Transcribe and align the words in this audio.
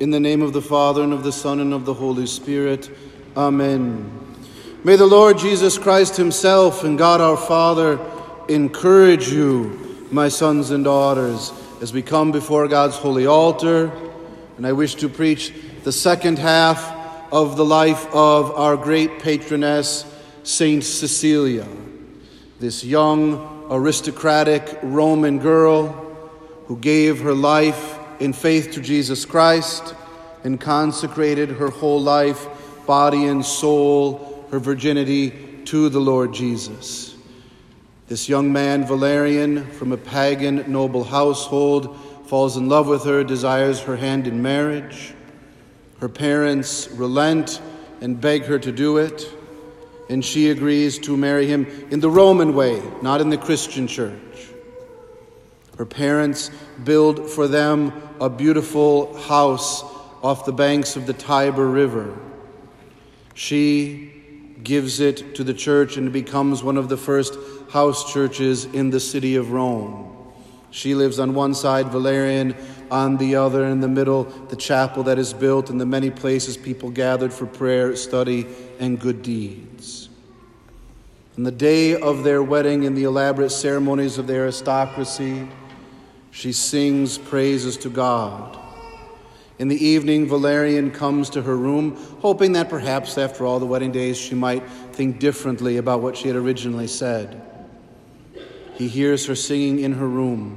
In 0.00 0.10
the 0.10 0.20
name 0.20 0.42
of 0.42 0.52
the 0.52 0.62
Father, 0.62 1.02
and 1.02 1.12
of 1.12 1.24
the 1.24 1.32
Son, 1.32 1.58
and 1.58 1.74
of 1.74 1.84
the 1.84 1.92
Holy 1.92 2.28
Spirit. 2.28 2.88
Amen. 3.36 4.08
May 4.84 4.94
the 4.94 5.06
Lord 5.06 5.38
Jesus 5.38 5.76
Christ 5.76 6.16
Himself 6.16 6.84
and 6.84 6.96
God 6.96 7.20
our 7.20 7.36
Father 7.36 7.98
encourage 8.48 9.28
you, 9.28 10.06
my 10.12 10.28
sons 10.28 10.70
and 10.70 10.84
daughters, 10.84 11.52
as 11.82 11.92
we 11.92 12.00
come 12.00 12.30
before 12.30 12.68
God's 12.68 12.94
holy 12.94 13.26
altar. 13.26 13.90
And 14.56 14.64
I 14.64 14.70
wish 14.70 14.94
to 14.96 15.08
preach 15.08 15.52
the 15.82 15.90
second 15.90 16.38
half 16.38 16.80
of 17.32 17.56
the 17.56 17.64
life 17.64 18.06
of 18.14 18.52
our 18.52 18.76
great 18.76 19.18
patroness, 19.18 20.04
Saint 20.44 20.84
Cecilia, 20.84 21.66
this 22.60 22.84
young, 22.84 23.66
aristocratic 23.68 24.78
Roman 24.80 25.40
girl 25.40 25.88
who 26.66 26.76
gave 26.76 27.20
her 27.22 27.34
life 27.34 27.97
in 28.20 28.32
faith 28.32 28.72
to 28.72 28.80
Jesus 28.80 29.24
Christ 29.24 29.94
and 30.44 30.60
consecrated 30.60 31.50
her 31.50 31.68
whole 31.68 32.00
life, 32.00 32.46
body 32.86 33.26
and 33.26 33.44
soul, 33.44 34.46
her 34.50 34.58
virginity 34.58 35.30
to 35.66 35.88
the 35.88 36.00
Lord 36.00 36.32
Jesus. 36.32 37.14
This 38.08 38.28
young 38.28 38.52
man, 38.52 38.86
Valerian, 38.86 39.66
from 39.72 39.92
a 39.92 39.98
pagan 39.98 40.70
noble 40.72 41.04
household, 41.04 41.98
falls 42.26 42.56
in 42.56 42.68
love 42.68 42.88
with 42.88 43.04
her, 43.04 43.22
desires 43.22 43.80
her 43.80 43.96
hand 43.96 44.26
in 44.26 44.40
marriage. 44.40 45.12
Her 46.00 46.08
parents 46.08 46.88
relent 46.92 47.60
and 48.00 48.20
beg 48.20 48.44
her 48.44 48.58
to 48.58 48.72
do 48.72 48.96
it, 48.98 49.30
and 50.08 50.24
she 50.24 50.50
agrees 50.50 50.98
to 51.00 51.16
marry 51.16 51.46
him 51.46 51.66
in 51.90 52.00
the 52.00 52.10
Roman 52.10 52.54
way, 52.54 52.82
not 53.02 53.20
in 53.20 53.28
the 53.28 53.36
Christian 53.36 53.86
church. 53.86 54.48
Her 55.78 55.86
parents 55.86 56.50
build 56.82 57.30
for 57.30 57.46
them 57.46 57.92
a 58.20 58.28
beautiful 58.28 59.16
house 59.16 59.82
off 60.22 60.44
the 60.44 60.52
banks 60.52 60.96
of 60.96 61.06
the 61.06 61.12
Tiber 61.12 61.68
River. 61.68 62.18
She 63.34 64.12
gives 64.64 64.98
it 64.98 65.36
to 65.36 65.44
the 65.44 65.54
church 65.54 65.96
and 65.96 66.12
becomes 66.12 66.64
one 66.64 66.76
of 66.76 66.88
the 66.88 66.96
first 66.96 67.38
house 67.70 68.12
churches 68.12 68.64
in 68.64 68.90
the 68.90 68.98
city 68.98 69.36
of 69.36 69.52
Rome. 69.52 70.04
She 70.72 70.96
lives 70.96 71.20
on 71.20 71.32
one 71.34 71.54
side, 71.54 71.86
Valerian 71.86 72.56
on 72.90 73.16
the 73.16 73.36
other, 73.36 73.64
in 73.64 73.78
the 73.78 73.88
middle, 73.88 74.24
the 74.24 74.56
chapel 74.56 75.04
that 75.04 75.18
is 75.18 75.32
built, 75.32 75.70
and 75.70 75.80
the 75.80 75.86
many 75.86 76.10
places 76.10 76.56
people 76.56 76.90
gathered 76.90 77.32
for 77.32 77.46
prayer, 77.46 77.94
study, 77.94 78.46
and 78.80 78.98
good 78.98 79.22
deeds. 79.22 80.08
On 81.36 81.44
the 81.44 81.52
day 81.52 81.98
of 82.00 82.24
their 82.24 82.42
wedding, 82.42 82.82
in 82.82 82.96
the 82.96 83.04
elaborate 83.04 83.50
ceremonies 83.50 84.18
of 84.18 84.26
the 84.26 84.34
aristocracy, 84.34 85.46
she 86.30 86.52
sings 86.52 87.18
praises 87.18 87.76
to 87.78 87.90
God. 87.90 88.58
In 89.58 89.68
the 89.68 89.84
evening, 89.84 90.28
Valerian 90.28 90.92
comes 90.92 91.30
to 91.30 91.42
her 91.42 91.56
room, 91.56 91.96
hoping 92.20 92.52
that 92.52 92.68
perhaps 92.68 93.18
after 93.18 93.44
all 93.44 93.58
the 93.58 93.66
wedding 93.66 93.90
days 93.90 94.16
she 94.16 94.34
might 94.36 94.64
think 94.92 95.18
differently 95.18 95.78
about 95.78 96.00
what 96.00 96.16
she 96.16 96.28
had 96.28 96.36
originally 96.36 96.86
said. 96.86 97.42
He 98.74 98.86
hears 98.86 99.26
her 99.26 99.34
singing 99.34 99.80
in 99.80 99.94
her 99.94 100.06
room, 100.06 100.56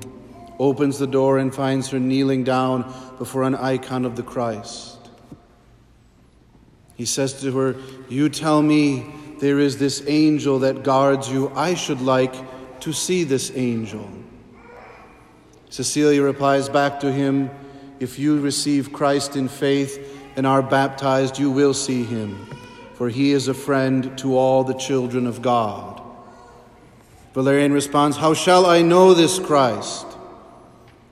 opens 0.59 1.00
the 1.00 1.08
door, 1.08 1.39
and 1.39 1.53
finds 1.53 1.89
her 1.89 2.00
kneeling 2.00 2.44
down 2.44 2.83
before 3.17 3.44
an 3.44 3.56
icon 3.56 4.06
of 4.06 4.16
the 4.16 4.23
Christ. 4.23 5.00
He 6.95 7.06
says 7.06 7.41
to 7.41 7.52
her, 7.58 7.75
You 8.09 8.30
tell 8.30 8.61
me 8.61 9.11
there 9.39 9.58
is 9.58 9.80
this 9.80 10.03
angel 10.06 10.59
that 10.59 10.83
guards 10.83 11.31
you. 11.31 11.52
I 11.56 11.73
should 11.73 12.00
like 12.00 12.35
to 12.81 12.94
see 12.94 13.23
this 13.23 13.52
angel. 13.56 14.08
Cecilia 15.72 16.22
replies 16.22 16.67
back 16.67 17.00
to 17.00 17.11
him, 17.14 17.50
If 18.02 18.19
you 18.19 18.41
receive 18.41 18.91
Christ 18.91 19.38
in 19.38 19.47
faith 19.47 20.19
and 20.36 20.45
are 20.45 20.61
baptized, 20.61 21.39
you 21.39 21.50
will 21.50 21.73
see 21.73 22.03
him, 22.03 22.45
for 22.94 23.08
he 23.08 23.31
is 23.31 23.47
a 23.47 23.53
friend 23.53 24.17
to 24.19 24.38
all 24.38 24.66
the 24.66 24.73
children 24.73 25.25
of 25.25 25.41
God. 25.41 26.02
Valerian 27.34 27.72
responds, 27.72 28.18
How 28.18 28.34
shall 28.34 28.66
I 28.66 28.81
know 28.81 29.13
this 29.13 29.40
Christ? 29.40 30.06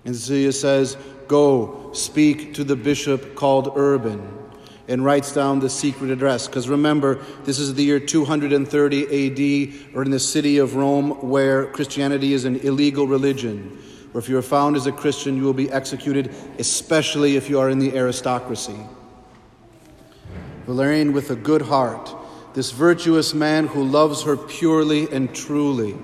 And 0.04 0.14
Cecilia 0.14 0.52
says, 0.52 0.98
Go, 1.30 1.92
speak 1.94 2.54
to 2.56 2.66
the 2.66 2.76
bishop 2.76 3.36
called 3.36 3.72
Urban, 3.78 4.22
and 4.90 5.06
writes 5.06 5.34
down 5.34 5.60
the 5.60 5.70
secret 5.70 6.12
address. 6.12 6.48
Because 6.48 6.68
remember, 6.68 7.24
this 7.46 7.60
is 7.60 7.76
the 7.76 7.84
year 7.86 8.02
230 8.02 9.04
AD, 9.06 9.96
or 9.96 10.04
in 10.04 10.12
the 10.12 10.20
city 10.20 10.58
of 10.58 10.76
Rome, 10.76 11.12
where 11.30 11.68
Christianity 11.68 12.34
is 12.34 12.44
an 12.44 12.58
illegal 12.58 13.08
religion 13.08 13.78
or 14.14 14.20
if 14.20 14.28
you 14.28 14.38
are 14.38 14.44
found 14.44 14.76
as 14.76 14.88
a 14.88 14.92
Christian, 14.92 15.38
you 15.38 15.44
will 15.44 15.54
be 15.54 15.72
executed, 15.72 16.34
especially 16.58 17.36
if 17.36 17.50
you 17.50 17.60
are 17.60 17.70
in 17.70 17.80
the 17.80 17.96
aristocracy. 17.96 18.80
Valerian, 20.66 21.14
with 21.14 21.30
a 21.30 21.36
good 21.36 21.64
heart, 21.64 22.16
this 22.54 22.72
virtuous 22.72 23.34
man 23.34 23.68
who 23.68 23.84
loves 23.84 24.24
her 24.24 24.36
purely 24.36 25.12
and 25.12 25.34
truly, 25.34 25.96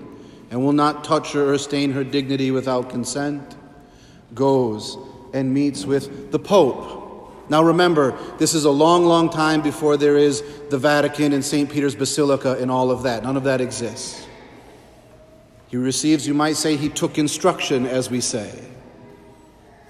and 0.51 0.63
will 0.63 0.73
not 0.73 1.03
touch 1.03 1.33
her 1.33 1.53
or 1.53 1.57
stain 1.57 1.91
her 1.91 2.03
dignity 2.03 2.51
without 2.51 2.89
consent, 2.89 3.55
goes 4.33 4.97
and 5.33 5.53
meets 5.53 5.85
with 5.85 6.31
the 6.31 6.39
Pope. 6.39 7.03
Now 7.49 7.63
remember, 7.63 8.17
this 8.37 8.53
is 8.53 8.65
a 8.65 8.71
long, 8.71 9.05
long 9.05 9.29
time 9.29 9.61
before 9.61 9.97
there 9.97 10.17
is 10.17 10.43
the 10.69 10.77
Vatican 10.77 11.33
and 11.33 11.43
St. 11.43 11.69
Peter's 11.69 11.95
Basilica 11.95 12.57
and 12.59 12.71
all 12.71 12.89
of 12.89 13.03
that. 13.03 13.23
None 13.23 13.37
of 13.37 13.43
that 13.43 13.61
exists. 13.61 14.25
He 15.67 15.77
receives, 15.77 16.27
you 16.27 16.33
might 16.33 16.57
say, 16.57 16.75
he 16.75 16.89
took 16.89 17.17
instruction, 17.17 17.85
as 17.85 18.09
we 18.09 18.21
say, 18.21 18.51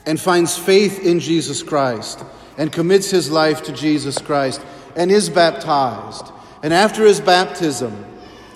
and 0.05 0.19
finds 0.19 0.57
faith 0.57 1.03
in 1.03 1.19
Jesus 1.19 1.63
Christ 1.63 2.23
and 2.57 2.71
commits 2.71 3.09
his 3.09 3.29
life 3.29 3.63
to 3.63 3.73
Jesus 3.73 4.17
Christ 4.17 4.61
and 4.95 5.11
is 5.11 5.29
baptized. 5.29 6.31
And 6.63 6.73
after 6.73 7.03
his 7.05 7.19
baptism, 7.19 8.05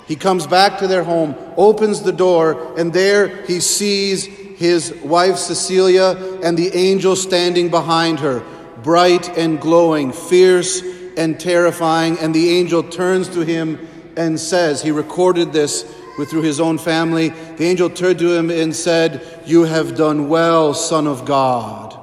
he 0.07 0.15
comes 0.15 0.47
back 0.47 0.79
to 0.79 0.87
their 0.87 1.03
home, 1.03 1.35
opens 1.57 2.01
the 2.01 2.11
door, 2.11 2.79
and 2.79 2.91
there 2.91 3.45
he 3.45 3.59
sees 3.59 4.25
his 4.25 4.93
wife 5.03 5.37
Cecilia 5.37 6.39
and 6.43 6.57
the 6.57 6.75
angel 6.75 7.15
standing 7.15 7.69
behind 7.69 8.19
her, 8.19 8.43
bright 8.81 9.37
and 9.37 9.59
glowing, 9.59 10.11
fierce 10.11 10.81
and 11.15 11.39
terrifying. 11.39 12.17
And 12.19 12.33
the 12.33 12.57
angel 12.57 12.83
turns 12.83 13.29
to 13.29 13.41
him 13.41 13.87
and 14.17 14.39
says, 14.39 14.81
He 14.81 14.91
recorded 14.91 15.53
this 15.53 15.83
through 16.25 16.41
his 16.41 16.59
own 16.59 16.77
family, 16.77 17.29
the 17.29 17.65
angel 17.65 17.89
turned 17.89 18.19
to 18.19 18.33
him 18.33 18.49
and 18.49 18.75
said, 18.75 19.25
You 19.45 19.63
have 19.63 19.95
done 19.95 20.29
well, 20.29 20.73
Son 20.73 21.07
of 21.07 21.25
God. 21.25 21.97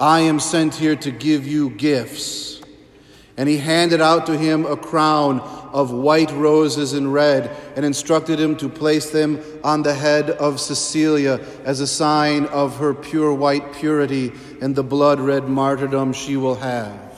I 0.00 0.20
am 0.20 0.40
sent 0.40 0.74
here 0.74 0.96
to 0.96 1.10
give 1.10 1.46
you 1.46 1.70
gifts. 1.70 2.60
And 3.36 3.48
he 3.48 3.56
handed 3.56 4.00
out 4.00 4.26
to 4.26 4.36
him 4.36 4.66
a 4.66 4.76
crown 4.76 5.40
of 5.40 5.90
white 5.90 6.30
roses 6.32 6.92
and 6.92 7.12
red, 7.12 7.50
and 7.76 7.84
instructed 7.84 8.38
him 8.38 8.56
to 8.56 8.68
place 8.68 9.10
them 9.10 9.42
on 9.64 9.82
the 9.82 9.94
head 9.94 10.30
of 10.30 10.60
Cecilia 10.60 11.40
as 11.64 11.80
a 11.80 11.86
sign 11.86 12.46
of 12.46 12.76
her 12.76 12.92
pure 12.92 13.32
white 13.32 13.72
purity 13.74 14.32
and 14.60 14.74
the 14.74 14.82
blood 14.82 15.18
red 15.18 15.48
martyrdom 15.48 16.12
she 16.12 16.36
will 16.36 16.56
have 16.56 17.11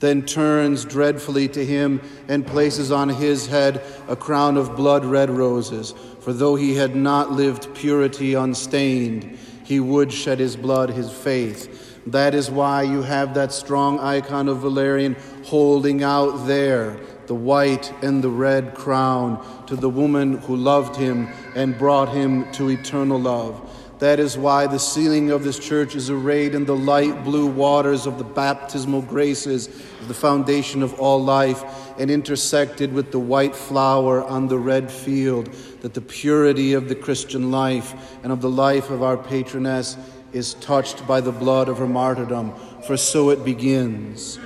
then 0.00 0.22
turns 0.22 0.84
dreadfully 0.84 1.46
to 1.48 1.64
him 1.64 2.00
and 2.28 2.46
places 2.46 2.90
on 2.90 3.08
his 3.08 3.46
head 3.46 3.82
a 4.08 4.16
crown 4.16 4.56
of 4.56 4.74
blood 4.74 5.04
red 5.04 5.30
roses. 5.30 5.94
For 6.20 6.32
though 6.32 6.56
he 6.56 6.74
had 6.74 6.96
not 6.96 7.32
lived 7.32 7.72
purity 7.74 8.34
unstained, 8.34 9.38
he 9.64 9.78
would 9.78 10.12
shed 10.12 10.40
his 10.40 10.56
blood, 10.56 10.90
his 10.90 11.12
faith. 11.12 12.02
That 12.06 12.34
is 12.34 12.50
why 12.50 12.82
you 12.82 13.02
have 13.02 13.34
that 13.34 13.52
strong 13.52 14.00
icon 14.00 14.48
of 14.48 14.58
Valerian 14.58 15.16
holding 15.44 16.02
out 16.02 16.46
there 16.46 16.98
the 17.26 17.34
white 17.34 17.92
and 18.02 18.24
the 18.24 18.28
red 18.28 18.74
crown 18.74 19.64
to 19.66 19.76
the 19.76 19.88
woman 19.88 20.38
who 20.38 20.56
loved 20.56 20.96
him 20.96 21.28
and 21.54 21.78
brought 21.78 22.08
him 22.08 22.50
to 22.50 22.70
eternal 22.70 23.20
love. 23.20 23.70
That 24.00 24.18
is 24.18 24.38
why 24.38 24.66
the 24.66 24.78
ceiling 24.78 25.30
of 25.30 25.44
this 25.44 25.58
church 25.58 25.94
is 25.94 26.08
arrayed 26.08 26.54
in 26.54 26.64
the 26.64 26.74
light 26.74 27.22
blue 27.22 27.46
waters 27.46 28.06
of 28.06 28.16
the 28.16 28.24
baptismal 28.24 29.02
graces, 29.02 29.68
the 30.08 30.14
foundation 30.14 30.82
of 30.82 30.98
all 30.98 31.22
life, 31.22 31.62
and 31.98 32.10
intersected 32.10 32.94
with 32.94 33.12
the 33.12 33.18
white 33.18 33.54
flower 33.54 34.24
on 34.24 34.48
the 34.48 34.58
red 34.58 34.90
field, 34.90 35.52
that 35.82 35.92
the 35.92 36.00
purity 36.00 36.72
of 36.72 36.88
the 36.88 36.94
Christian 36.94 37.50
life 37.50 38.16
and 38.22 38.32
of 38.32 38.40
the 38.40 38.48
life 38.48 38.88
of 38.88 39.02
our 39.02 39.18
patroness 39.18 39.98
is 40.32 40.54
touched 40.54 41.06
by 41.06 41.20
the 41.20 41.32
blood 41.32 41.68
of 41.68 41.76
her 41.76 41.86
martyrdom, 41.86 42.54
for 42.86 42.96
so 42.96 43.28
it 43.28 43.44
begins. 43.44 44.38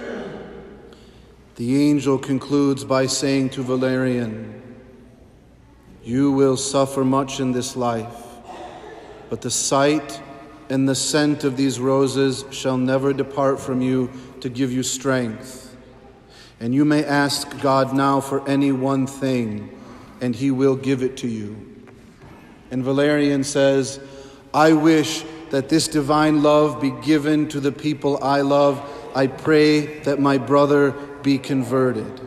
The 1.54 1.88
angel 1.88 2.18
concludes 2.18 2.82
by 2.82 3.06
saying 3.06 3.50
to 3.50 3.62
Valerian, 3.62 4.60
You 6.02 6.32
will 6.32 6.56
suffer 6.56 7.04
much 7.04 7.38
in 7.38 7.52
this 7.52 7.76
life 7.76 8.23
but 9.34 9.42
the 9.42 9.50
sight 9.50 10.22
and 10.70 10.88
the 10.88 10.94
scent 10.94 11.42
of 11.42 11.56
these 11.56 11.80
roses 11.80 12.44
shall 12.52 12.78
never 12.78 13.12
depart 13.12 13.58
from 13.58 13.80
you 13.80 14.08
to 14.38 14.48
give 14.48 14.70
you 14.70 14.80
strength. 14.80 15.76
And 16.60 16.72
you 16.72 16.84
may 16.84 17.04
ask 17.04 17.60
God 17.60 17.92
now 17.92 18.20
for 18.20 18.48
any 18.48 18.70
one 18.70 19.08
thing, 19.08 19.76
and 20.20 20.36
he 20.36 20.52
will 20.52 20.76
give 20.76 21.02
it 21.02 21.16
to 21.16 21.26
you. 21.26 21.56
And 22.70 22.84
Valerian 22.84 23.42
says, 23.42 23.98
I 24.54 24.72
wish 24.72 25.24
that 25.50 25.68
this 25.68 25.88
divine 25.88 26.44
love 26.44 26.80
be 26.80 26.92
given 27.02 27.48
to 27.48 27.58
the 27.58 27.72
people 27.72 28.22
I 28.22 28.42
love. 28.42 28.88
I 29.16 29.26
pray 29.26 29.98
that 30.02 30.20
my 30.20 30.38
brother 30.38 30.92
be 31.24 31.38
converted. 31.38 32.20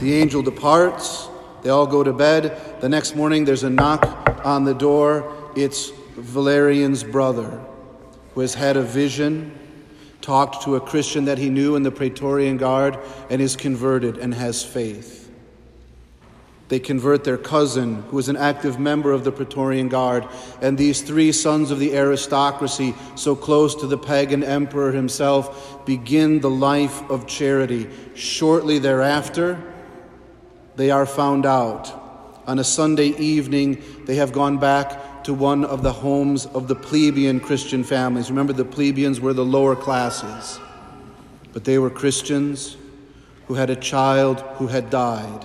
The 0.00 0.14
angel 0.14 0.42
departs. 0.42 1.28
They 1.62 1.70
all 1.70 1.86
go 1.86 2.02
to 2.02 2.12
bed. 2.12 2.80
The 2.80 2.88
next 2.88 3.14
morning, 3.14 3.44
there's 3.44 3.62
a 3.62 3.70
knock 3.70 4.42
on 4.44 4.64
the 4.64 4.74
door. 4.74 5.35
It's 5.56 5.90
Valerian's 6.16 7.02
brother, 7.02 7.62
who 8.34 8.42
has 8.42 8.54
had 8.54 8.76
a 8.76 8.82
vision, 8.82 9.58
talked 10.20 10.64
to 10.64 10.76
a 10.76 10.80
Christian 10.80 11.24
that 11.24 11.38
he 11.38 11.48
knew 11.48 11.76
in 11.76 11.82
the 11.82 11.90
Praetorian 11.90 12.58
Guard, 12.58 12.98
and 13.30 13.40
is 13.40 13.56
converted 13.56 14.18
and 14.18 14.34
has 14.34 14.62
faith. 14.62 15.30
They 16.68 16.78
convert 16.78 17.24
their 17.24 17.38
cousin, 17.38 18.02
who 18.08 18.18
is 18.18 18.28
an 18.28 18.36
active 18.36 18.78
member 18.78 19.12
of 19.12 19.24
the 19.24 19.32
Praetorian 19.32 19.88
Guard, 19.88 20.26
and 20.60 20.76
these 20.76 21.00
three 21.00 21.32
sons 21.32 21.70
of 21.70 21.78
the 21.78 21.96
aristocracy, 21.96 22.94
so 23.14 23.34
close 23.34 23.74
to 23.76 23.86
the 23.86 23.96
pagan 23.96 24.42
emperor 24.42 24.92
himself, 24.92 25.86
begin 25.86 26.40
the 26.40 26.50
life 26.50 27.08
of 27.08 27.26
charity. 27.26 27.88
Shortly 28.14 28.78
thereafter, 28.78 29.62
they 30.74 30.90
are 30.90 31.06
found 31.06 31.46
out. 31.46 32.02
On 32.46 32.58
a 32.58 32.64
Sunday 32.64 33.08
evening, 33.08 33.82
they 34.04 34.16
have 34.16 34.32
gone 34.32 34.58
back 34.58 35.15
to 35.26 35.34
one 35.34 35.64
of 35.64 35.82
the 35.82 35.92
homes 35.92 36.46
of 36.46 36.68
the 36.68 36.74
plebeian 36.76 37.40
Christian 37.40 37.82
families. 37.82 38.30
Remember, 38.30 38.52
the 38.52 38.64
plebeians 38.64 39.20
were 39.20 39.32
the 39.32 39.44
lower 39.44 39.74
classes, 39.74 40.60
but 41.52 41.64
they 41.64 41.78
were 41.78 41.90
Christians 41.90 42.76
who 43.48 43.54
had 43.54 43.68
a 43.68 43.74
child 43.74 44.38
who 44.54 44.68
had 44.68 44.88
died. 44.88 45.44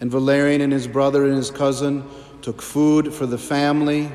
And 0.00 0.10
Valerian 0.10 0.60
and 0.60 0.72
his 0.72 0.88
brother 0.88 1.24
and 1.24 1.36
his 1.36 1.52
cousin 1.52 2.02
took 2.42 2.60
food 2.60 3.14
for 3.14 3.26
the 3.26 3.38
family 3.38 4.10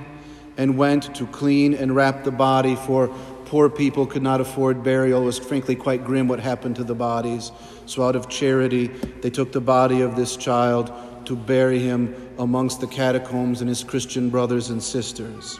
and 0.57 0.77
went 0.77 1.16
to 1.16 1.25
clean 1.27 1.74
and 1.74 1.95
wrap 1.95 2.25
the 2.25 2.31
body, 2.31 2.75
for 2.75 3.07
poor 3.45 3.69
people 3.69 4.06
could 4.06 4.24
not 4.24 4.42
afford 4.42 4.83
burial. 4.83 5.22
It 5.22 5.25
was 5.25 5.39
frankly 5.39 5.77
quite 5.77 6.04
grim 6.04 6.27
what 6.27 6.42
happened 6.42 6.75
to 6.75 6.83
the 6.83 6.95
bodies. 6.95 7.54
So, 7.86 8.04
out 8.04 8.18
of 8.18 8.27
charity, 8.27 8.88
they 9.22 9.30
took 9.30 9.54
the 9.54 9.62
body 9.62 10.01
of 10.01 10.18
this 10.18 10.36
child 10.36 10.92
to 11.25 11.36
bury 11.36 11.80
him 11.80 12.16
amongst 12.38 12.81
the 12.81 12.88
catacombs 12.88 13.62
and 13.62 13.69
his 13.69 13.83
Christian 13.83 14.30
brothers 14.30 14.69
and 14.69 14.81
sisters. 14.81 15.60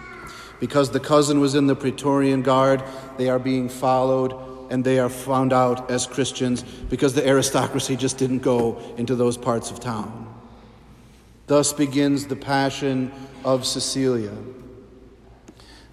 Because 0.60 0.92
the 0.92 1.00
cousin 1.00 1.40
was 1.40 1.56
in 1.56 1.68
the 1.68 1.76
Praetorian 1.76 2.42
Guard, 2.42 2.84
they 3.18 3.30
are 3.30 3.40
being 3.40 3.70
followed 3.70 4.34
and 4.72 4.84
they 4.84 5.00
are 5.00 5.10
found 5.10 5.54
out 5.54 5.92
as 5.92 6.08
Christians 6.08 6.64
because 6.64 7.14
the 7.14 7.26
aristocracy 7.28 7.96
just 7.96 8.18
didn't 8.18 8.40
go 8.40 8.82
into 8.98 9.16
those 9.16 9.38
parts 9.38 9.70
of 9.70 9.80
town. 9.80 10.34
Thus 11.48 11.74
begins 11.74 12.26
the 12.26 12.36
passion 12.36 13.12
of 13.44 13.66
Cecilia. 13.66 14.34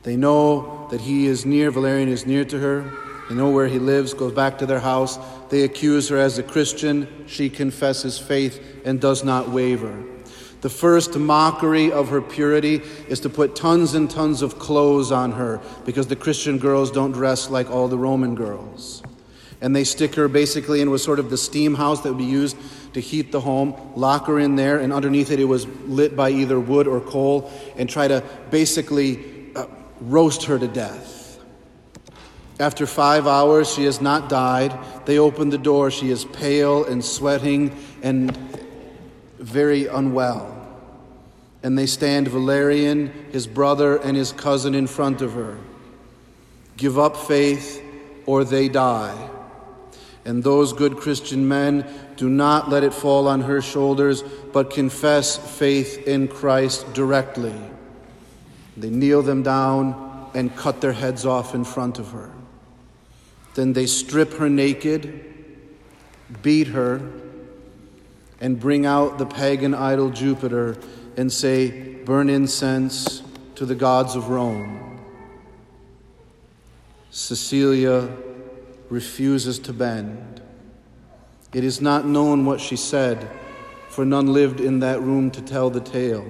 They 0.02 0.16
know 0.16 0.88
that 0.90 1.02
he 1.02 1.26
is 1.26 1.44
near, 1.44 1.70
Valerian 1.70 2.08
is 2.08 2.26
near 2.26 2.44
to 2.46 2.58
her. 2.58 2.90
They 3.28 3.34
know 3.34 3.50
where 3.50 3.68
he 3.68 3.78
lives, 3.78 4.14
goes 4.14 4.32
back 4.32 4.58
to 4.58 4.66
their 4.66 4.80
house. 4.80 5.18
They 5.48 5.62
accuse 5.62 6.08
her 6.08 6.18
as 6.18 6.38
a 6.38 6.42
Christian. 6.42 7.26
She 7.26 7.48
confesses 7.48 8.18
faith 8.18 8.82
and 8.84 9.00
does 9.00 9.24
not 9.24 9.48
waver. 9.48 10.02
The 10.62 10.70
first 10.70 11.18
mockery 11.18 11.90
of 11.90 12.08
her 12.10 12.22
purity 12.22 12.82
is 13.08 13.18
to 13.20 13.28
put 13.28 13.56
tons 13.56 13.94
and 13.94 14.08
tons 14.08 14.42
of 14.42 14.60
clothes 14.60 15.10
on 15.10 15.32
her 15.32 15.60
because 15.84 16.06
the 16.06 16.16
Christian 16.16 16.58
girls 16.58 16.92
don't 16.92 17.10
dress 17.10 17.50
like 17.50 17.68
all 17.68 17.88
the 17.88 17.98
Roman 17.98 18.36
girls. 18.36 19.02
And 19.60 19.74
they 19.74 19.82
stick 19.82 20.14
her 20.14 20.28
basically 20.28 20.80
in 20.80 20.90
was 20.90 21.02
sort 21.02 21.18
of 21.18 21.30
the 21.30 21.36
steam 21.36 21.74
house 21.74 22.02
that 22.02 22.10
would 22.10 22.18
be 22.18 22.24
used 22.24 22.56
to 22.94 23.00
heat 23.00 23.32
the 23.32 23.40
home, 23.40 23.74
lock 23.96 24.26
her 24.26 24.38
in 24.38 24.54
there, 24.54 24.78
and 24.78 24.92
underneath 24.92 25.30
it 25.32 25.40
it 25.40 25.44
was 25.44 25.66
lit 25.86 26.14
by 26.14 26.30
either 26.30 26.60
wood 26.60 26.86
or 26.86 27.00
coal, 27.00 27.50
and 27.76 27.88
try 27.88 28.06
to 28.06 28.22
basically 28.50 29.52
uh, 29.56 29.66
roast 30.00 30.44
her 30.44 30.58
to 30.58 30.68
death. 30.68 31.21
After 32.60 32.86
five 32.86 33.26
hours, 33.26 33.72
she 33.72 33.84
has 33.84 34.00
not 34.00 34.28
died. 34.28 34.78
They 35.06 35.18
open 35.18 35.50
the 35.50 35.58
door. 35.58 35.90
She 35.90 36.10
is 36.10 36.24
pale 36.24 36.84
and 36.84 37.04
sweating 37.04 37.76
and 38.02 38.36
very 39.38 39.86
unwell. 39.86 40.48
And 41.62 41.78
they 41.78 41.86
stand 41.86 42.28
Valerian, 42.28 43.08
his 43.32 43.46
brother, 43.46 43.96
and 43.96 44.16
his 44.16 44.32
cousin 44.32 44.74
in 44.74 44.86
front 44.86 45.22
of 45.22 45.32
her. 45.32 45.58
Give 46.76 46.98
up 46.98 47.16
faith, 47.16 47.82
or 48.26 48.44
they 48.44 48.68
die. 48.68 49.30
And 50.24 50.44
those 50.44 50.72
good 50.72 50.96
Christian 50.96 51.48
men 51.48 51.86
do 52.16 52.28
not 52.28 52.68
let 52.68 52.84
it 52.84 52.94
fall 52.94 53.26
on 53.26 53.40
her 53.42 53.60
shoulders, 53.60 54.22
but 54.52 54.70
confess 54.70 55.36
faith 55.58 56.06
in 56.06 56.28
Christ 56.28 56.92
directly. 56.94 57.54
They 58.76 58.90
kneel 58.90 59.22
them 59.22 59.42
down 59.42 60.30
and 60.34 60.54
cut 60.56 60.80
their 60.80 60.92
heads 60.92 61.26
off 61.26 61.54
in 61.54 61.64
front 61.64 61.98
of 61.98 62.10
her. 62.10 62.30
Then 63.54 63.72
they 63.72 63.86
strip 63.86 64.34
her 64.34 64.48
naked, 64.48 65.34
beat 66.42 66.68
her, 66.68 67.00
and 68.40 68.58
bring 68.58 68.86
out 68.86 69.18
the 69.18 69.26
pagan 69.26 69.74
idol 69.74 70.10
Jupiter 70.10 70.76
and 71.16 71.30
say, 71.30 71.92
Burn 72.04 72.28
incense 72.28 73.22
to 73.54 73.66
the 73.66 73.74
gods 73.74 74.16
of 74.16 74.28
Rome. 74.28 75.00
Cecilia 77.10 78.10
refuses 78.88 79.58
to 79.60 79.72
bend. 79.72 80.40
It 81.52 81.62
is 81.62 81.80
not 81.80 82.06
known 82.06 82.46
what 82.46 82.60
she 82.60 82.76
said, 82.76 83.28
for 83.88 84.04
none 84.06 84.32
lived 84.32 84.60
in 84.60 84.80
that 84.80 85.02
room 85.02 85.30
to 85.32 85.42
tell 85.42 85.68
the 85.68 85.80
tale. 85.80 86.26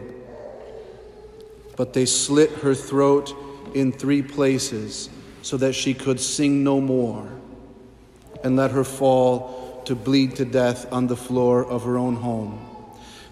But 1.76 1.92
they 1.92 2.04
slit 2.04 2.50
her 2.58 2.74
throat 2.74 3.34
in 3.74 3.92
three 3.92 4.22
places 4.22 5.08
so 5.42 5.56
that 5.58 5.74
she 5.74 5.92
could 5.92 6.20
sing 6.20 6.64
no 6.64 6.80
more, 6.80 7.28
and 8.42 8.56
let 8.56 8.70
her 8.70 8.84
fall 8.84 9.82
to 9.84 9.94
bleed 9.94 10.36
to 10.36 10.44
death 10.44 10.90
on 10.92 11.08
the 11.08 11.16
floor 11.16 11.64
of 11.64 11.82
her 11.82 11.98
own 11.98 12.16
home. 12.16 12.64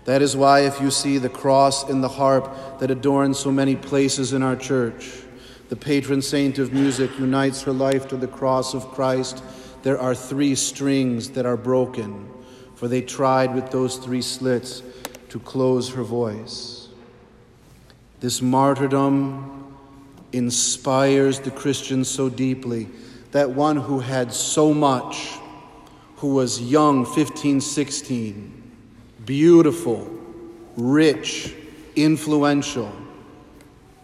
That 0.05 0.23
is 0.23 0.37
why, 0.37 0.61
if 0.61 0.81
you 0.81 0.91
see 0.91 1.19
the 1.19 1.29
cross 1.29 1.89
and 1.89 2.03
the 2.03 2.09
harp 2.09 2.79
that 2.81 2.91
adorn 2.91 3.35
so 3.35 3.53
many 3.53 3.77
places 3.77 4.33
in 4.33 4.43
our 4.43 4.57
church, 4.57 5.23
the 5.69 5.77
patron 5.77 6.21
saint 6.21 6.59
of 6.59 6.73
music 6.73 7.17
unites 7.19 7.63
her 7.63 7.73
life 7.73 8.09
to 8.09 8.17
the 8.17 8.27
cross 8.27 8.75
of 8.75 8.89
Christ. 8.89 9.43
There 9.83 10.01
are 10.01 10.15
three 10.15 10.57
strings 10.57 11.31
that 11.31 11.47
are 11.47 11.57
broken, 11.57 12.29
for 12.75 12.89
they 12.89 13.03
tried 13.03 13.55
with 13.55 13.71
those 13.71 13.97
three 13.99 14.23
slits 14.23 14.83
to 15.29 15.39
close 15.39 15.91
her 15.91 16.03
voice. 16.03 16.89
This 18.19 18.43
martyrdom 18.43 19.60
inspires 20.33 21.41
the 21.41 21.51
Christians 21.51 22.09
so 22.09 22.29
deeply 22.29 22.89
that 23.33 23.51
one 23.51 23.77
who 23.77 24.01
had 24.01 24.33
so 24.33 24.75
much 24.75 25.39
who 26.17 26.35
was 26.35 26.61
young, 26.61 27.07
15, 27.07 27.61
16, 27.61 28.73
beautiful, 29.25 30.11
rich, 30.77 31.55
influential, 31.97 32.93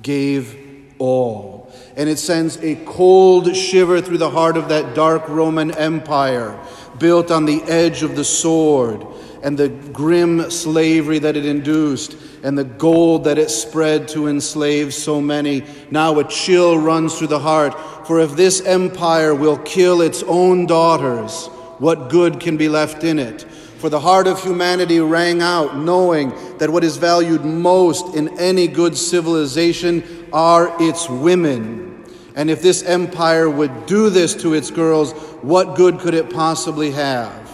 gave 0.02 0.56
all. 0.98 1.72
And 1.96 2.08
it 2.08 2.18
sends 2.18 2.56
a 2.58 2.76
cold 2.86 3.54
shiver 3.54 4.00
through 4.00 4.18
the 4.18 4.30
heart 4.30 4.56
of 4.56 4.68
that 4.70 4.94
dark 4.94 5.28
Roman 5.28 5.72
Empire, 5.72 6.58
built 6.98 7.30
on 7.30 7.44
the 7.44 7.62
edge 7.64 8.02
of 8.02 8.16
the 8.16 8.24
sword, 8.24 9.04
and 9.42 9.56
the 9.58 9.68
grim 9.68 10.50
slavery 10.50 11.18
that 11.18 11.36
it 11.36 11.46
induced, 11.46 12.16
and 12.42 12.56
the 12.56 12.64
gold 12.64 13.24
that 13.24 13.38
it 13.38 13.50
spread 13.50 14.08
to 14.08 14.28
enslave 14.28 14.92
so 14.94 15.20
many. 15.20 15.64
Now 15.90 16.18
a 16.18 16.24
chill 16.24 16.78
runs 16.78 17.18
through 17.18 17.28
the 17.28 17.38
heart, 17.38 18.06
for 18.06 18.20
if 18.20 18.32
this 18.32 18.60
empire 18.62 19.34
will 19.34 19.58
kill 19.58 20.00
its 20.00 20.22
own 20.22 20.66
daughters, 20.66 21.46
what 21.78 22.08
good 22.08 22.40
can 22.40 22.56
be 22.56 22.68
left 22.68 23.04
in 23.04 23.18
it? 23.18 23.42
For 23.78 23.90
the 23.90 24.00
heart 24.00 24.26
of 24.26 24.42
humanity 24.42 25.00
rang 25.00 25.42
out, 25.42 25.76
knowing 25.76 26.32
that 26.58 26.70
what 26.70 26.82
is 26.82 26.96
valued 26.96 27.44
most 27.44 28.14
in 28.14 28.38
any 28.38 28.68
good 28.68 28.96
civilization 28.96 30.26
are 30.32 30.74
its 30.82 31.10
women. 31.10 32.04
And 32.34 32.50
if 32.50 32.62
this 32.62 32.82
empire 32.82 33.48
would 33.48 33.86
do 33.86 34.10
this 34.10 34.34
to 34.36 34.54
its 34.54 34.70
girls, 34.70 35.12
what 35.42 35.76
good 35.76 35.98
could 35.98 36.14
it 36.14 36.30
possibly 36.30 36.90
have? 36.92 37.45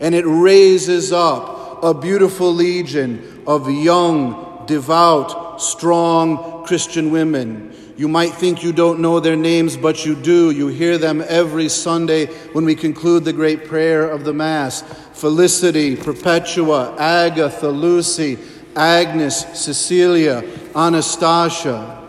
And 0.00 0.14
it 0.14 0.24
raises 0.24 1.12
up 1.12 1.82
a 1.82 1.94
beautiful 1.94 2.52
legion 2.52 3.42
of 3.46 3.70
young, 3.70 4.64
devout, 4.66 5.60
strong 5.60 6.64
Christian 6.66 7.10
women 7.10 7.70
you 8.00 8.08
might 8.08 8.32
think 8.32 8.62
you 8.62 8.72
don't 8.72 9.00
know 9.00 9.20
their 9.20 9.36
names, 9.36 9.76
but 9.76 10.06
you 10.06 10.14
do. 10.14 10.52
You 10.52 10.68
hear 10.68 10.96
them 10.96 11.22
every 11.28 11.68
Sunday 11.68 12.28
when 12.54 12.64
we 12.64 12.74
conclude 12.74 13.26
the 13.26 13.32
great 13.34 13.66
prayer 13.66 14.08
of 14.08 14.24
the 14.24 14.32
Mass 14.32 14.80
Felicity, 15.12 15.96
Perpetua, 15.96 16.96
Agatha, 16.96 17.68
Lucy, 17.68 18.38
Agnes, 18.74 19.44
Cecilia, 19.52 20.42
Anastasia. 20.74 21.99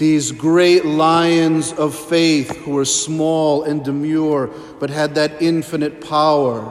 These 0.00 0.32
great 0.32 0.86
lions 0.86 1.74
of 1.74 1.94
faith 1.94 2.56
who 2.56 2.70
were 2.70 2.86
small 2.86 3.64
and 3.64 3.84
demure, 3.84 4.46
but 4.78 4.88
had 4.88 5.16
that 5.16 5.42
infinite 5.42 6.00
power, 6.00 6.62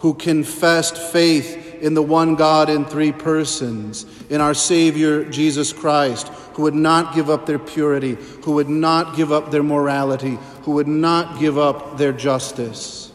who 0.00 0.12
confessed 0.12 0.98
faith 0.98 1.76
in 1.80 1.94
the 1.94 2.02
one 2.02 2.34
God 2.34 2.68
in 2.68 2.84
three 2.84 3.12
persons, 3.12 4.06
in 4.28 4.40
our 4.40 4.54
Savior 4.54 5.24
Jesus 5.24 5.72
Christ, 5.72 6.26
who 6.54 6.62
would 6.62 6.74
not 6.74 7.14
give 7.14 7.30
up 7.30 7.46
their 7.46 7.60
purity, 7.60 8.16
who 8.42 8.54
would 8.54 8.68
not 8.68 9.14
give 9.14 9.30
up 9.30 9.52
their 9.52 9.62
morality, 9.62 10.36
who 10.62 10.72
would 10.72 10.88
not 10.88 11.38
give 11.38 11.56
up 11.56 11.96
their 11.96 12.12
justice. 12.12 13.12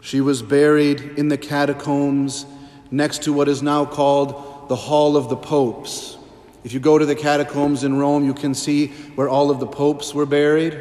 She 0.00 0.22
was 0.22 0.40
buried 0.40 1.02
in 1.18 1.28
the 1.28 1.36
catacombs 1.36 2.46
next 2.90 3.24
to 3.24 3.34
what 3.34 3.48
is 3.48 3.62
now 3.62 3.84
called 3.84 4.70
the 4.70 4.76
Hall 4.76 5.18
of 5.18 5.28
the 5.28 5.36
Popes. 5.36 6.16
If 6.64 6.72
you 6.72 6.80
go 6.80 6.96
to 6.96 7.04
the 7.04 7.16
catacombs 7.16 7.82
in 7.82 7.96
Rome, 7.96 8.24
you 8.24 8.34
can 8.34 8.54
see 8.54 8.88
where 9.16 9.28
all 9.28 9.50
of 9.50 9.58
the 9.58 9.66
popes 9.66 10.14
were 10.14 10.26
buried. 10.26 10.80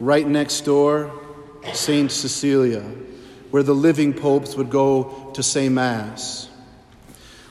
Right 0.00 0.26
next 0.26 0.62
door, 0.62 1.12
Saint 1.72 2.10
Cecilia, 2.10 2.82
where 3.50 3.62
the 3.62 3.74
living 3.74 4.14
popes 4.14 4.56
would 4.56 4.70
go 4.70 5.30
to 5.34 5.42
say 5.42 5.68
Mass. 5.68 6.48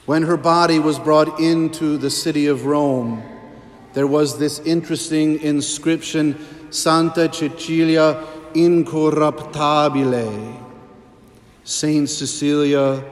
When 0.06 0.24
her 0.24 0.38
body 0.38 0.80
was 0.80 0.98
brought 0.98 1.40
into 1.40 1.98
the 1.98 2.10
city 2.10 2.48
of 2.48 2.66
Rome, 2.66 3.22
there 3.94 4.08
was 4.08 4.40
this 4.40 4.60
interesting 4.60 5.40
inscription 5.42 6.44
Santa 6.72 7.32
Cecilia 7.32 8.26
Incorruptabile, 8.54 10.64
Saint 11.64 12.10
Cecilia 12.10 13.04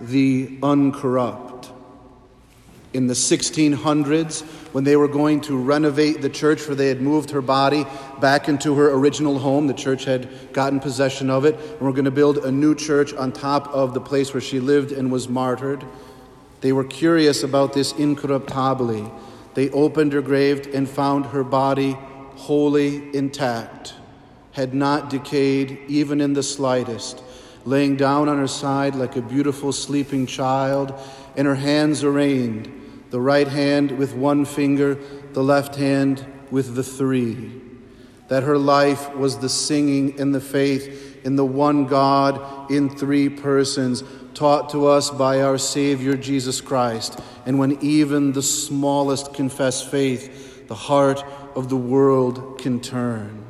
the 0.00 0.58
Uncorrupt 0.62 1.51
in 2.92 3.06
the 3.06 3.14
1600s 3.14 4.42
when 4.72 4.84
they 4.84 4.96
were 4.96 5.08
going 5.08 5.40
to 5.42 5.56
renovate 5.56 6.20
the 6.20 6.28
church, 6.28 6.60
for 6.60 6.74
they 6.74 6.88
had 6.88 7.00
moved 7.00 7.30
her 7.30 7.40
body 7.40 7.86
back 8.20 8.48
into 8.48 8.74
her 8.74 8.92
original 8.92 9.38
home. 9.38 9.66
The 9.66 9.74
church 9.74 10.04
had 10.04 10.52
gotten 10.52 10.78
possession 10.80 11.30
of 11.30 11.44
it, 11.44 11.54
and 11.54 11.80
we're 11.80 11.92
going 11.92 12.04
to 12.04 12.10
build 12.10 12.38
a 12.38 12.52
new 12.52 12.74
church 12.74 13.14
on 13.14 13.32
top 13.32 13.68
of 13.68 13.94
the 13.94 14.00
place 14.00 14.34
where 14.34 14.40
she 14.40 14.60
lived 14.60 14.92
and 14.92 15.10
was 15.10 15.28
martyred. 15.28 15.84
They 16.60 16.72
were 16.72 16.84
curious 16.84 17.42
about 17.42 17.72
this 17.72 17.92
incorruptabile. 17.94 19.10
They 19.54 19.70
opened 19.70 20.12
her 20.12 20.22
grave 20.22 20.74
and 20.74 20.88
found 20.88 21.26
her 21.26 21.44
body 21.44 21.92
wholly 22.36 23.14
intact, 23.16 23.94
had 24.52 24.74
not 24.74 25.10
decayed 25.10 25.78
even 25.88 26.20
in 26.20 26.34
the 26.34 26.42
slightest, 26.42 27.22
laying 27.64 27.96
down 27.96 28.28
on 28.28 28.38
her 28.38 28.48
side 28.48 28.94
like 28.94 29.16
a 29.16 29.22
beautiful 29.22 29.72
sleeping 29.72 30.26
child, 30.26 30.94
and 31.36 31.46
her 31.46 31.54
hands 31.54 32.04
arraigned 32.04 32.81
the 33.12 33.20
right 33.20 33.46
hand 33.46 33.98
with 33.98 34.14
one 34.14 34.46
finger, 34.46 34.98
the 35.34 35.44
left 35.44 35.76
hand 35.76 36.24
with 36.50 36.74
the 36.74 36.82
three. 36.82 37.60
That 38.28 38.42
her 38.42 38.56
life 38.56 39.14
was 39.14 39.38
the 39.38 39.50
singing 39.50 40.18
and 40.18 40.34
the 40.34 40.40
faith 40.40 41.20
in 41.22 41.36
the 41.36 41.44
one 41.44 41.84
God 41.86 42.70
in 42.70 42.88
three 42.88 43.28
persons, 43.28 44.02
taught 44.32 44.70
to 44.70 44.86
us 44.86 45.10
by 45.10 45.42
our 45.42 45.58
Savior 45.58 46.16
Jesus 46.16 46.62
Christ. 46.62 47.20
And 47.44 47.58
when 47.58 47.78
even 47.82 48.32
the 48.32 48.42
smallest 48.42 49.34
confess 49.34 49.86
faith, 49.86 50.66
the 50.66 50.74
heart 50.74 51.22
of 51.54 51.68
the 51.68 51.76
world 51.76 52.58
can 52.58 52.80
turn. 52.80 53.44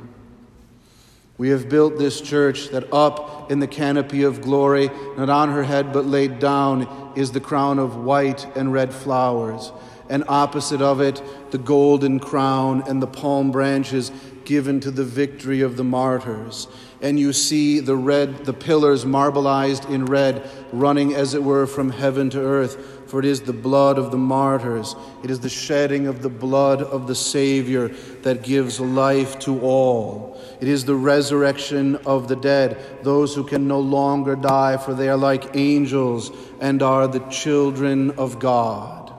We 1.37 1.49
have 1.49 1.69
built 1.69 1.97
this 1.97 2.19
church 2.19 2.67
that 2.71 2.91
up 2.91 3.32
in 3.53 3.59
the 3.59 3.67
canopy 3.67 4.23
of 4.23 4.41
glory, 4.41 4.89
not 5.15 5.29
on 5.29 5.49
her 5.49 5.63
head 5.63 5.93
but 5.93 6.07
laid 6.07 6.39
down, 6.39 7.13
is 7.15 7.31
the 7.31 7.39
crown 7.39 7.77
of 7.77 7.95
white 7.95 8.47
and 8.57 8.73
red 8.73 8.91
flowers. 8.91 9.71
And 10.09 10.23
opposite 10.27 10.81
of 10.81 10.99
it, 10.99 11.21
the 11.51 11.59
golden 11.59 12.19
crown 12.19 12.83
and 12.87 12.99
the 12.99 13.07
palm 13.07 13.51
branches 13.51 14.11
given 14.43 14.79
to 14.79 14.89
the 14.89 15.03
victory 15.03 15.61
of 15.61 15.77
the 15.77 15.83
martyrs. 15.83 16.67
And 16.99 17.19
you 17.19 17.31
see 17.31 17.79
the 17.79 17.95
red, 17.95 18.45
the 18.45 18.53
pillars 18.53 19.05
marbleized 19.05 19.87
in 19.87 20.07
red, 20.07 20.49
running 20.71 21.13
as 21.13 21.35
it 21.35 21.43
were 21.43 21.67
from 21.67 21.91
heaven 21.91 22.31
to 22.31 22.39
earth 22.39 22.92
for 23.13 23.19
it 23.19 23.25
is 23.25 23.41
the 23.41 23.53
blood 23.53 23.99
of 23.99 24.09
the 24.09 24.17
martyrs, 24.17 24.95
it 25.23 25.29
is 25.29 25.39
the 25.39 25.47
shedding 25.47 26.07
of 26.07 26.23
the 26.23 26.29
blood 26.29 26.81
of 26.81 27.05
the 27.05 27.13
Savior 27.13 27.89
that 28.23 28.41
gives 28.41 28.79
life 28.79 29.37
to 29.37 29.61
all. 29.61 30.41
It 30.59 30.67
is 30.67 30.85
the 30.85 30.95
resurrection 30.95 31.97
of 32.07 32.27
the 32.27 32.35
dead, 32.35 33.03
those 33.03 33.35
who 33.35 33.43
can 33.43 33.67
no 33.67 33.79
longer 33.79 34.35
die, 34.35 34.77
for 34.77 34.95
they 34.95 35.09
are 35.09 35.17
like 35.17 35.55
angels 35.55 36.31
and 36.59 36.81
are 36.81 37.07
the 37.07 37.19
children 37.29 38.09
of 38.17 38.39
God. 38.39 39.13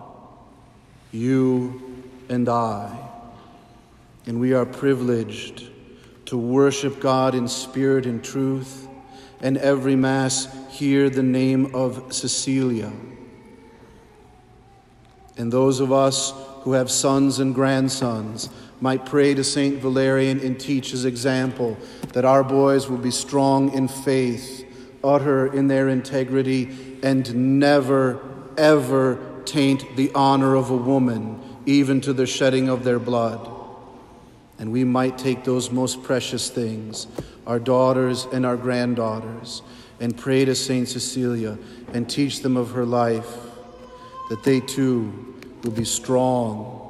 You 1.12 1.80
and 2.28 2.48
I. 2.48 2.98
And 4.26 4.40
we 4.40 4.54
are 4.54 4.66
privileged 4.66 5.68
to 6.26 6.36
worship 6.36 6.98
God 6.98 7.36
in 7.36 7.46
spirit 7.46 8.06
and 8.06 8.24
truth, 8.24 8.88
and 9.40 9.56
every 9.56 9.94
Mass 9.94 10.48
hear 10.68 11.08
the 11.08 11.22
name 11.22 11.76
of 11.76 12.12
Cecilia 12.12 12.90
and 15.36 15.52
those 15.52 15.80
of 15.80 15.92
us 15.92 16.32
who 16.60 16.72
have 16.72 16.90
sons 16.90 17.40
and 17.40 17.54
grandsons 17.54 18.48
might 18.80 19.04
pray 19.06 19.34
to 19.34 19.44
St. 19.44 19.80
Valerian 19.80 20.40
and 20.40 20.58
teach 20.58 20.90
his 20.90 21.04
example 21.04 21.76
that 22.12 22.24
our 22.24 22.44
boys 22.44 22.88
will 22.88 22.98
be 22.98 23.10
strong 23.10 23.72
in 23.72 23.88
faith, 23.88 24.66
utter 25.02 25.52
in 25.52 25.68
their 25.68 25.88
integrity, 25.88 26.98
and 27.02 27.58
never, 27.58 28.20
ever 28.56 29.42
taint 29.44 29.96
the 29.96 30.10
honor 30.14 30.54
of 30.54 30.70
a 30.70 30.76
woman, 30.76 31.40
even 31.66 32.00
to 32.00 32.12
the 32.12 32.26
shedding 32.26 32.68
of 32.68 32.84
their 32.84 32.98
blood. 32.98 33.50
And 34.58 34.70
we 34.70 34.84
might 34.84 35.18
take 35.18 35.44
those 35.44 35.70
most 35.70 36.02
precious 36.02 36.48
things, 36.48 37.06
our 37.46 37.58
daughters 37.58 38.26
and 38.26 38.46
our 38.46 38.56
granddaughters, 38.56 39.62
and 40.00 40.16
pray 40.16 40.44
to 40.44 40.54
St. 40.54 40.88
Cecilia 40.88 41.58
and 41.92 42.08
teach 42.08 42.40
them 42.40 42.56
of 42.56 42.72
her 42.72 42.84
life 42.84 43.43
that 44.28 44.42
they 44.42 44.60
too 44.60 45.34
will 45.62 45.70
be 45.70 45.84
strong, 45.84 46.80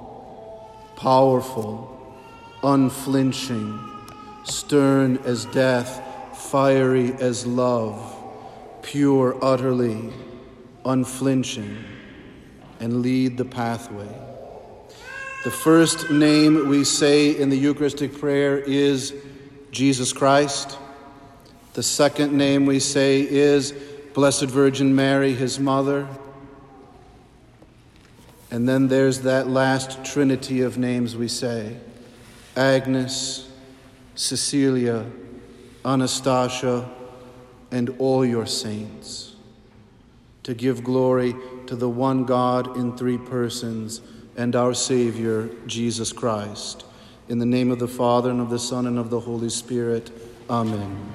powerful, 0.96 1.90
unflinching, 2.62 3.78
stern 4.44 5.18
as 5.18 5.44
death, 5.46 6.02
fiery 6.50 7.12
as 7.14 7.46
love, 7.46 8.14
pure 8.82 9.36
utterly, 9.42 10.12
unflinching, 10.84 11.76
and 12.80 13.02
lead 13.02 13.36
the 13.36 13.44
pathway. 13.44 14.08
The 15.44 15.50
first 15.50 16.10
name 16.10 16.68
we 16.68 16.84
say 16.84 17.36
in 17.36 17.50
the 17.50 17.56
Eucharistic 17.56 18.18
prayer 18.18 18.58
is 18.58 19.14
Jesus 19.70 20.12
Christ. 20.12 20.78
The 21.74 21.82
second 21.82 22.32
name 22.32 22.66
we 22.66 22.80
say 22.80 23.20
is 23.20 23.74
Blessed 24.14 24.44
Virgin 24.44 24.94
Mary, 24.94 25.34
his 25.34 25.58
mother. 25.58 26.08
And 28.54 28.68
then 28.68 28.86
there's 28.86 29.22
that 29.22 29.48
last 29.48 30.04
trinity 30.04 30.60
of 30.60 30.78
names 30.78 31.16
we 31.16 31.26
say 31.26 31.76
Agnes, 32.56 33.50
Cecilia, 34.14 35.10
Anastasia, 35.84 36.88
and 37.72 37.96
all 37.98 38.24
your 38.24 38.46
saints, 38.46 39.34
to 40.44 40.54
give 40.54 40.84
glory 40.84 41.34
to 41.66 41.74
the 41.74 41.88
one 41.88 42.26
God 42.26 42.76
in 42.76 42.96
three 42.96 43.18
persons 43.18 44.00
and 44.36 44.54
our 44.54 44.72
Savior, 44.72 45.50
Jesus 45.66 46.12
Christ. 46.12 46.84
In 47.28 47.40
the 47.40 47.46
name 47.46 47.72
of 47.72 47.80
the 47.80 47.88
Father, 47.88 48.30
and 48.30 48.40
of 48.40 48.50
the 48.50 48.60
Son, 48.60 48.86
and 48.86 49.00
of 49.00 49.10
the 49.10 49.18
Holy 49.18 49.50
Spirit. 49.50 50.12
Amen. 50.48 51.12